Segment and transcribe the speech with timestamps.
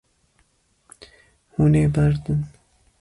[1.53, 2.41] Hûn ê berdin.